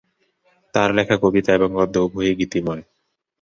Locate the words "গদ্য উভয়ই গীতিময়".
1.77-2.83